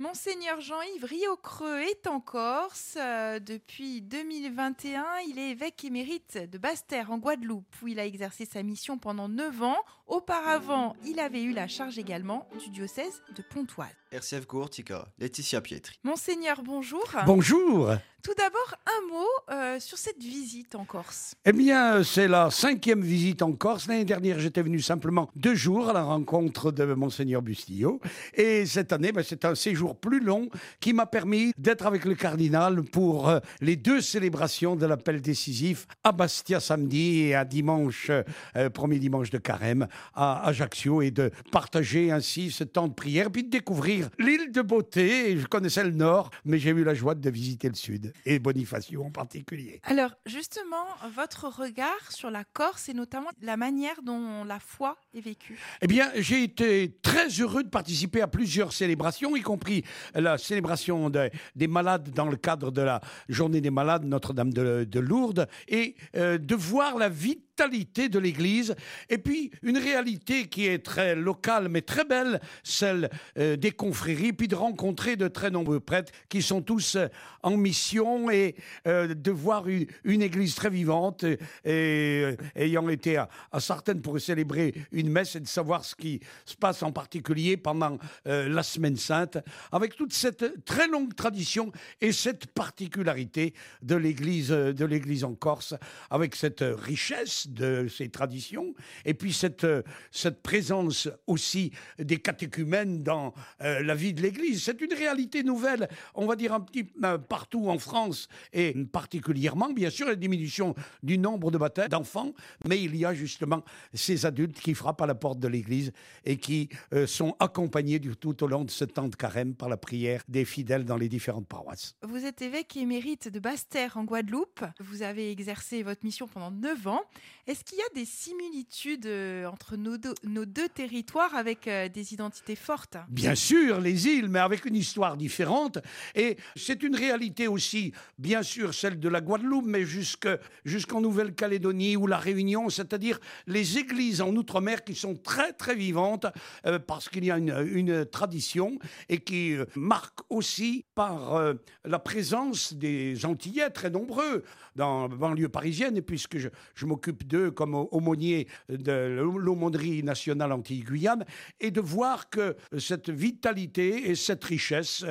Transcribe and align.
Monseigneur 0.00 0.60
Jean-Yves 0.60 1.04
Riocreux 1.04 1.80
est 1.80 2.06
en 2.06 2.20
Corse. 2.20 2.94
Euh, 2.96 3.40
depuis 3.40 4.00
2021, 4.00 5.04
il 5.28 5.40
est 5.40 5.50
évêque 5.50 5.84
émérite 5.84 6.38
de 6.38 6.56
Basse-Terre 6.56 7.10
en 7.10 7.18
Guadeloupe, 7.18 7.66
où 7.82 7.88
il 7.88 7.98
a 7.98 8.06
exercé 8.06 8.44
sa 8.44 8.62
mission 8.62 8.96
pendant 8.96 9.28
9 9.28 9.60
ans. 9.64 9.78
Auparavant, 10.06 10.94
il 11.04 11.18
avait 11.18 11.42
eu 11.42 11.52
la 11.52 11.66
charge 11.66 11.98
également 11.98 12.48
du 12.62 12.70
diocèse 12.70 13.24
de 13.34 13.42
Pontoise. 13.42 13.88
RCF 14.12 14.46
Courtica, 14.46 15.08
Laetitia 15.18 15.60
Pietri. 15.60 15.98
Monseigneur, 16.04 16.62
bonjour. 16.62 17.04
Bonjour. 17.26 17.90
Tout 18.20 18.34
d'abord, 18.36 18.74
un 18.84 19.06
mot 19.12 19.26
euh, 19.52 19.78
sur 19.78 19.96
cette 19.96 20.18
visite 20.18 20.74
en 20.74 20.84
Corse. 20.84 21.36
Eh 21.44 21.52
bien, 21.52 22.02
c'est 22.02 22.26
la 22.26 22.50
cinquième 22.50 23.00
visite 23.00 23.42
en 23.42 23.52
Corse. 23.52 23.86
L'année 23.86 24.04
dernière, 24.04 24.40
j'étais 24.40 24.60
venu 24.60 24.80
simplement 24.80 25.30
deux 25.36 25.54
jours 25.54 25.88
à 25.88 25.92
la 25.92 26.02
rencontre 26.02 26.72
de 26.72 26.84
Monseigneur 26.94 27.42
Bustillo. 27.42 28.00
Et 28.34 28.66
cette 28.66 28.92
année, 28.92 29.12
ben, 29.12 29.22
c'est 29.22 29.44
un 29.44 29.54
séjour 29.54 29.96
plus 29.96 30.18
long 30.18 30.48
qui 30.80 30.92
m'a 30.92 31.06
permis 31.06 31.52
d'être 31.56 31.86
avec 31.86 32.04
le 32.04 32.16
cardinal 32.16 32.82
pour 32.82 33.28
euh, 33.28 33.38
les 33.60 33.76
deux 33.76 34.00
célébrations 34.00 34.74
de 34.74 34.84
l'appel 34.84 35.22
décisif 35.22 35.86
à 36.02 36.10
Bastia 36.10 36.58
samedi 36.58 37.20
et 37.20 37.36
à 37.36 37.44
dimanche, 37.44 38.10
euh, 38.56 38.68
premier 38.68 38.98
dimanche 38.98 39.30
de 39.30 39.38
carême 39.38 39.86
à 40.12 40.44
Ajaccio 40.48 41.02
et 41.02 41.12
de 41.12 41.30
partager 41.52 42.10
ainsi 42.10 42.50
ce 42.50 42.64
temps 42.64 42.88
de 42.88 42.94
prière, 42.94 43.30
puis 43.30 43.44
de 43.44 43.50
découvrir 43.50 44.10
l'île 44.18 44.50
de 44.50 44.60
beauté. 44.60 45.38
Je 45.38 45.46
connaissais 45.46 45.84
le 45.84 45.92
nord, 45.92 46.30
mais 46.44 46.58
j'ai 46.58 46.70
eu 46.70 46.82
la 46.82 46.94
joie 46.94 47.14
de 47.14 47.30
visiter 47.30 47.68
le 47.68 47.74
sud 47.76 48.07
et 48.24 48.38
Bonifacio 48.38 49.02
en 49.02 49.10
particulier. 49.10 49.80
Alors, 49.84 50.14
justement, 50.26 50.86
votre 51.14 51.48
regard 51.48 52.10
sur 52.10 52.30
la 52.30 52.44
Corse 52.44 52.88
et 52.88 52.94
notamment 52.94 53.30
la 53.42 53.56
manière 53.56 54.02
dont 54.02 54.44
la 54.44 54.60
foi 54.60 54.96
est 55.14 55.20
vécue. 55.20 55.58
Eh 55.82 55.86
bien, 55.86 56.10
j'ai 56.16 56.42
été 56.42 56.98
très 57.02 57.28
heureux 57.28 57.62
de 57.62 57.68
participer 57.68 58.20
à 58.20 58.28
plusieurs 58.28 58.72
célébrations, 58.72 59.36
y 59.36 59.42
compris 59.42 59.84
la 60.14 60.38
célébration 60.38 61.10
des 61.10 61.66
malades 61.66 62.10
dans 62.10 62.28
le 62.28 62.36
cadre 62.36 62.70
de 62.70 62.82
la 62.82 63.00
journée 63.28 63.60
des 63.60 63.70
malades 63.70 64.04
Notre-Dame 64.04 64.52
de, 64.52 65.00
Lourdes, 65.00 65.48
et 65.68 65.94
euh, 66.16 66.38
de 66.38 66.54
voir 66.54 66.98
la 66.98 67.08
vie 67.08 67.40
de 67.66 68.18
l'Église, 68.18 68.76
et 69.08 69.18
puis 69.18 69.50
une 69.62 69.78
réalité 69.78 70.46
qui 70.46 70.66
est 70.66 70.78
très 70.78 71.16
locale 71.16 71.68
mais 71.68 71.82
très 71.82 72.04
belle, 72.04 72.40
celle 72.62 73.10
euh, 73.36 73.56
des 73.56 73.72
confréries, 73.72 74.32
puis 74.32 74.46
de 74.46 74.54
rencontrer 74.54 75.16
de 75.16 75.26
très 75.26 75.50
nombreux 75.50 75.80
prêtres 75.80 76.12
qui 76.28 76.40
sont 76.40 76.62
tous 76.62 76.94
euh, 76.94 77.08
en 77.42 77.56
mission 77.56 78.30
et 78.30 78.54
euh, 78.86 79.12
de 79.12 79.30
voir 79.30 79.66
une, 79.68 79.86
Église 80.18 80.56
très 80.56 80.68
vivante 80.70 81.24
et, 81.64 82.36
ayant 82.56 82.88
été 82.88 83.16
à, 83.16 83.28
à, 83.52 83.60
Sartène 83.60 84.02
pour 84.02 84.20
célébrer 84.20 84.74
une 84.90 85.10
messe 85.10 85.36
et 85.36 85.40
de 85.40 85.46
savoir 85.46 85.84
ce 85.84 85.94
qui 85.94 86.20
se 86.44 86.56
passe 86.56 86.82
en 86.82 86.90
particulier 86.90 87.56
pendant 87.56 87.98
la 88.24 88.62
Semaine 88.64 88.96
Sainte, 88.96 89.38
avec 89.70 89.94
toute 89.94 90.12
cette 90.12 90.64
très 90.64 90.88
longue 90.88 91.14
tradition 91.14 91.70
et 92.00 92.10
cette 92.10 92.46
particularité 92.48 93.54
de 93.80 93.94
l'Église 93.94 94.48
de 94.48 94.84
l'Église 94.84 95.22
en 95.22 95.34
Corse, 95.34 95.74
avec 96.10 96.34
cette 96.34 96.64
richesse 96.66 97.47
de 97.48 97.88
ces 97.88 98.08
traditions, 98.08 98.74
et 99.04 99.14
puis 99.14 99.32
cette, 99.32 99.64
euh, 99.64 99.82
cette 100.10 100.42
présence 100.42 101.08
aussi 101.26 101.72
des 101.98 102.18
catéchumènes 102.18 103.02
dans 103.02 103.34
euh, 103.62 103.82
la 103.82 103.94
vie 103.94 104.12
de 104.12 104.22
l'Église. 104.22 104.64
C'est 104.64 104.80
une 104.80 104.92
réalité 104.92 105.42
nouvelle, 105.42 105.88
on 106.14 106.26
va 106.26 106.36
dire 106.36 106.52
un 106.52 106.60
petit 106.60 106.90
euh, 107.04 107.18
partout 107.18 107.68
en 107.68 107.78
France, 107.78 108.28
et 108.52 108.74
particulièrement, 108.92 109.70
bien 109.70 109.90
sûr, 109.90 110.06
la 110.06 110.16
diminution 110.16 110.74
du 111.02 111.18
nombre 111.18 111.50
de 111.50 111.58
baptêmes 111.58 111.88
d'enfants, 111.88 112.32
mais 112.66 112.82
il 112.82 112.96
y 112.96 113.04
a 113.04 113.14
justement 113.14 113.64
ces 113.94 114.26
adultes 114.26 114.60
qui 114.60 114.74
frappent 114.74 115.02
à 115.02 115.06
la 115.06 115.14
porte 115.14 115.38
de 115.38 115.48
l'Église 115.48 115.92
et 116.24 116.36
qui 116.36 116.68
sont 117.06 117.36
accompagnés 117.38 117.98
du, 117.98 118.16
tout 118.16 118.42
au 118.42 118.46
long 118.46 118.64
de 118.64 118.70
ce 118.70 118.84
temps 118.84 119.08
de 119.08 119.16
carême 119.16 119.54
par 119.54 119.68
la 119.68 119.76
prière 119.76 120.22
des 120.28 120.44
fidèles 120.44 120.84
dans 120.84 120.96
les 120.96 121.08
différentes 121.08 121.46
paroisses. 121.46 121.94
Vous 122.02 122.24
êtes 122.24 122.42
évêque 122.42 122.76
émérite 122.76 123.28
de 123.28 123.40
Basse-Terre 123.40 123.96
en 123.96 124.04
Guadeloupe. 124.04 124.64
Vous 124.80 125.02
avez 125.02 125.30
exercé 125.30 125.82
votre 125.82 126.04
mission 126.04 126.26
pendant 126.26 126.50
9 126.50 126.86
ans. 126.86 127.02
Est-ce 127.46 127.64
qu'il 127.64 127.78
y 127.78 127.82
a 127.82 127.94
des 127.94 128.04
similitudes 128.04 129.06
euh, 129.06 129.46
entre 129.46 129.76
nos 129.76 129.96
deux, 129.96 130.68
territoires 130.68 131.34
avec 131.34 131.66
euh, 131.66 131.88
des 131.88 132.12
identités 132.12 132.56
fortes? 132.56 132.96
Bien 133.08 133.34
sûr, 133.34 133.80
les 133.80 134.06
îles, 134.06 134.28
mais 134.28 134.38
avec 134.38 134.64
une 134.64 134.74
histoire 134.74 135.16
différente. 135.16 135.78
Et 136.14 136.36
c'est 136.56 136.82
une 136.82 136.94
réalité 136.94 137.48
aussi, 137.48 137.92
bien 138.18 138.42
sûr, 138.42 138.74
celle 138.74 139.00
de 139.00 139.08
la 139.08 139.20
Guadeloupe, 139.20 139.66
mais 139.66 139.84
jusqu'en 139.84 141.00
Nouvelle-Calédonie 141.00 141.96
ou 141.96 142.06
la 142.06 142.18
Réunion, 142.18 142.68
c'est-à-dire 142.68 143.18
les 143.46 143.78
églises 143.78 144.20
en 144.20 144.34
Outre-mer 144.36 144.84
qui 144.84 144.94
sont 144.94 145.14
très, 145.14 145.52
très 145.52 145.74
vivantes 145.74 146.26
euh, 146.66 146.78
parce 146.78 147.08
qu'il 147.08 147.24
y 147.24 147.30
a 147.30 147.38
une, 147.38 148.04
tradition 148.06 148.78
et 149.08 149.20
qui 149.20 149.56
marque 149.74 150.20
aussi 150.28 150.84
par 150.94 151.54
la 151.84 151.98
présence 151.98 152.74
des 152.74 153.24
Antillais 153.24 153.70
très 153.70 153.90
nombreux 153.90 154.44
dans 154.76 155.08
la 155.08 155.16
banlieue 155.16 155.48
parisienne, 155.48 155.96
et 155.96 156.02
puisque 156.02 156.38
je, 156.38 156.48
je 156.74 156.86
m'occupe 156.86 157.26
de 157.28 157.48
comme 157.50 157.74
aumônier 157.74 158.48
de 158.68 159.22
l'aumônerie 159.36 160.02
nationale 160.02 160.52
anti-Guyane, 160.52 161.24
et 161.60 161.70
de 161.70 161.80
voir 161.80 162.30
que 162.30 162.56
cette 162.78 163.10
vitalité 163.10 164.10
et 164.10 164.14
cette 164.14 164.44
richesse, 164.44 165.04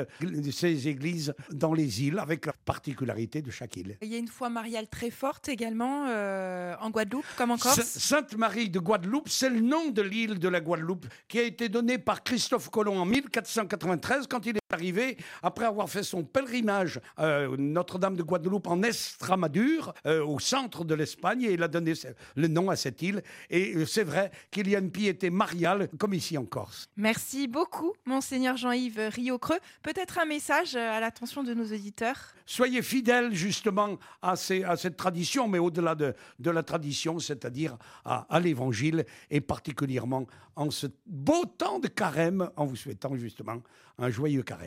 ces 0.51 0.87
églises 0.87 1.33
dans 1.51 1.73
les 1.73 2.03
îles, 2.03 2.19
avec 2.19 2.45
la 2.45 2.53
particularité 2.53 3.41
de 3.41 3.51
chaque 3.51 3.77
île. 3.77 3.97
Il 4.01 4.09
y 4.09 4.15
a 4.15 4.17
une 4.17 4.27
foi 4.27 4.49
mariale 4.49 4.87
très 4.87 5.09
forte 5.09 5.49
également 5.49 6.07
euh, 6.09 6.75
en 6.79 6.89
Guadeloupe, 6.89 7.25
comme 7.37 7.51
en 7.51 7.57
Corse. 7.57 7.81
Sainte-Marie 7.81 8.69
de 8.69 8.79
Guadeloupe, 8.79 9.29
c'est 9.29 9.49
le 9.49 9.61
nom 9.61 9.89
de 9.89 10.01
l'île 10.01 10.39
de 10.39 10.47
la 10.47 10.59
Guadeloupe 10.59 11.05
qui 11.27 11.39
a 11.39 11.43
été 11.43 11.69
donné 11.69 11.97
par 11.97 12.23
Christophe 12.23 12.69
Colomb 12.69 12.97
en 12.99 13.05
1493 13.05 14.27
quand 14.27 14.45
il 14.45 14.57
est 14.57 14.66
arrivé 14.73 15.17
après 15.43 15.65
avoir 15.65 15.89
fait 15.89 16.03
son 16.03 16.23
pèlerinage 16.23 16.99
euh, 17.19 17.55
Notre-Dame 17.57 18.15
de 18.15 18.23
Guadeloupe 18.23 18.67
en 18.67 18.83
Estramadure, 18.83 19.93
euh, 20.05 20.23
au 20.25 20.39
centre 20.39 20.83
de 20.85 20.93
l'Espagne, 20.93 21.43
et 21.43 21.53
il 21.53 21.63
a 21.63 21.67
donné 21.67 21.93
le 22.35 22.47
nom 22.47 22.69
à 22.69 22.75
cette 22.75 23.01
île. 23.01 23.23
Et 23.49 23.75
euh, 23.75 23.85
c'est 23.85 24.03
vrai 24.03 24.31
qu'il 24.51 24.69
y 24.69 24.75
a 24.75 24.79
une 24.79 24.91
piété 24.91 25.29
mariale, 25.29 25.89
comme 25.97 26.13
ici 26.13 26.37
en 26.37 26.45
Corse. 26.45 26.89
Merci 26.97 27.47
beaucoup, 27.47 27.93
Monseigneur 28.05 28.57
Jean-Yves 28.57 29.09
Rio-Creux. 29.13 29.59
Peut-être 29.81 30.19
un 30.19 30.25
message 30.25 30.75
à 30.75 30.99
l'attention 30.99 31.43
de 31.43 31.53
nos 31.53 31.65
auditeurs 31.65 32.33
Soyez 32.49 32.81
fidèles 32.81 33.33
justement 33.33 33.97
à, 34.21 34.31
à 34.31 34.77
cette 34.77 34.95
tradition, 34.95 35.49
mais 35.49 35.59
au-delà 35.59 35.95
de, 35.95 36.15
de, 36.39 36.49
la 36.49 36.63
tradition, 36.63 37.19
c'est-à-dire 37.19 37.77
à, 38.05 38.25
à 38.29 38.39
l'Évangile, 38.39 39.05
et 39.29 39.41
particulièrement 39.41 40.25
en 40.55 40.71
ce 40.71 40.87
beau 41.05 41.45
temps 41.45 41.79
de 41.79 41.89
carême, 41.89 42.49
en 42.55 42.65
vous 42.65 42.77
souhaitant 42.77 43.15
justement 43.17 43.61
un 43.99 44.09
joyeux 44.09 44.43
carême. 44.43 44.65